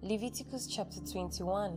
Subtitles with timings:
[0.00, 1.76] Leviticus chapter 21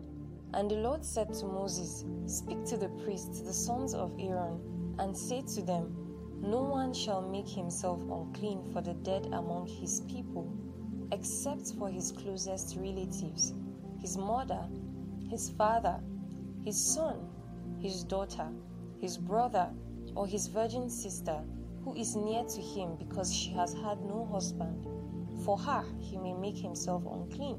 [0.53, 5.17] And the Lord said to Moses, Speak to the priests, the sons of Aaron, and
[5.17, 10.55] say to them, No one shall make himself unclean for the dead among his people,
[11.11, 13.53] except for his closest relatives,
[13.99, 14.67] his mother,
[15.27, 15.99] his father,
[16.63, 17.27] his son,
[17.79, 18.49] his daughter,
[18.99, 19.67] his brother,
[20.15, 21.41] or his virgin sister,
[21.83, 24.85] who is near to him because she has had no husband.
[25.43, 27.57] For her he may make himself unclean.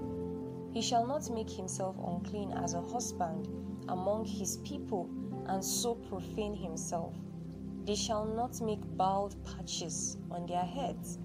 [0.73, 3.47] He shall not make himself unclean as a husband
[3.89, 5.09] among his people
[5.47, 7.15] and so profane himself.
[7.85, 11.19] They shall not make bald patches on their heads,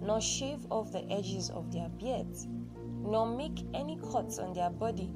[0.00, 2.46] nor shave off the edges of their beards,
[3.02, 5.12] nor make any cuts on their body.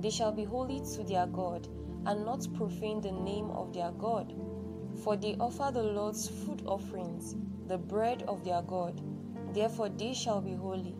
[0.00, 1.68] They shall be holy to their God,
[2.04, 4.34] and not profane the name of their God.
[5.02, 7.34] For they offer the Lord's food offerings,
[7.66, 9.00] the bread of their God.
[9.54, 10.96] Therefore they shall be holy.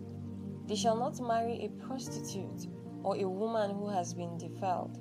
[0.66, 2.66] They shall not marry a prostitute
[3.02, 4.98] or a woman who has been defiled.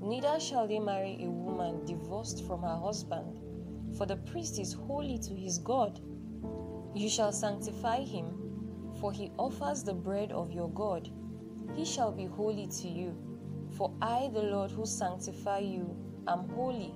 [0.00, 3.38] Neither shall they marry a woman divorced from her husband,
[3.96, 6.00] for the priest is holy to his God.
[6.94, 11.10] You shall sanctify him, for he offers the bread of your God.
[11.74, 13.16] He shall be holy to you,
[13.76, 15.96] for I, the Lord who sanctify you,
[16.28, 16.94] am holy.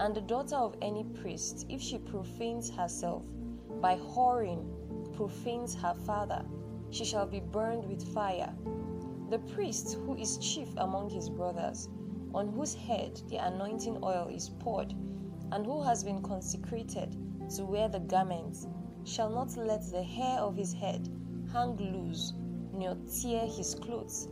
[0.00, 3.22] And the daughter of any priest, if she profanes herself
[3.80, 4.66] by whoring,
[5.14, 6.44] profanes her father,
[6.94, 8.54] she shall be burned with fire.
[9.28, 11.88] The priest, who is chief among his brothers,
[12.32, 14.92] on whose head the anointing oil is poured,
[15.50, 17.16] and who has been consecrated
[17.56, 18.68] to wear the garments,
[19.02, 21.08] shall not let the hair of his head
[21.52, 22.32] hang loose,
[22.72, 24.28] nor tear his clothes.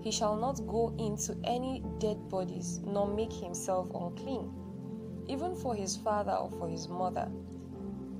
[0.00, 4.48] He shall not go into any dead bodies, nor make himself unclean,
[5.26, 7.28] even for his father or for his mother.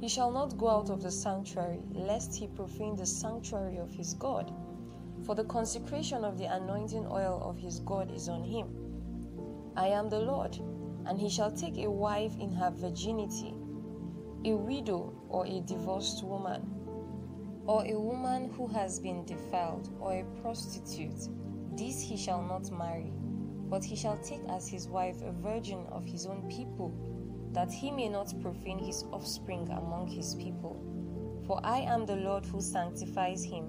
[0.05, 4.13] He shall not go out of the sanctuary, lest he profane the sanctuary of his
[4.13, 4.53] God.
[5.25, 8.67] For the consecration of the anointing oil of his God is on him.
[9.77, 10.59] I am the Lord,
[11.07, 13.55] and he shall take a wife in her virginity,
[14.45, 16.71] a widow or a divorced woman,
[17.65, 21.31] or a woman who has been defiled, or a prostitute.
[21.79, 23.11] This he shall not marry,
[23.71, 26.93] but he shall take as his wife a virgin of his own people,
[27.55, 30.77] that he may not profane his offspring among his people.
[31.47, 33.65] For I am the Lord who sanctifies him.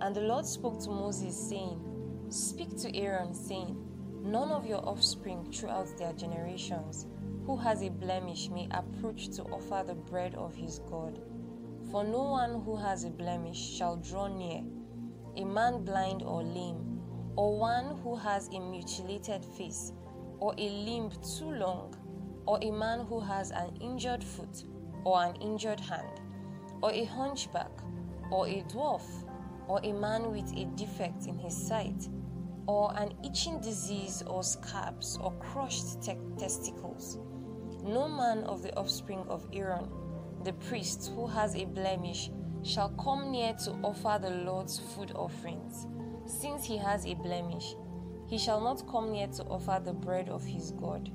[0.00, 1.80] And the Lord spoke to Moses, saying,
[2.28, 3.76] Speak to Aaron, saying,
[4.22, 7.06] None of your offspring throughout their generations
[7.46, 11.20] who has a blemish may approach to offer the bread of his God.
[11.90, 14.62] For no one who has a blemish shall draw near,
[15.36, 17.00] a man blind or lame,
[17.36, 19.92] or one who has a mutilated face,
[20.38, 21.94] or a limb too long,
[22.46, 24.64] or a man who has an injured foot,
[25.04, 26.20] or an injured hand,
[26.82, 27.70] or a hunchback,
[28.30, 29.02] or a dwarf,
[29.68, 32.08] or a man with a defect in his sight,
[32.66, 37.18] or an itching disease, or scabs, or crushed te- testicles.
[37.82, 39.88] No man of the offspring of Aaron,
[40.44, 42.30] the priest who has a blemish,
[42.62, 45.86] shall come near to offer the Lord's food offerings.
[46.26, 47.74] Since he has a blemish,
[48.26, 51.10] he shall not come near to offer the bread of his God.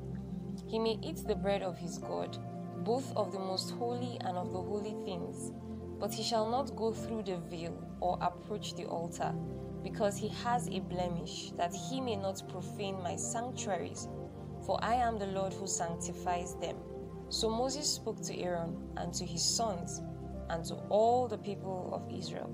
[0.70, 2.38] He may eat the bread of his God,
[2.86, 5.52] both of the most holy and of the holy things,
[6.00, 9.34] but he shall not go through the veil or approach the altar,
[9.84, 14.08] because he has a blemish, that he may not profane my sanctuaries.
[14.64, 16.76] For I am the Lord who sanctifies them.
[17.30, 20.04] So Moses spoke to Aaron and to his sons
[20.50, 22.52] and to all the people of Israel.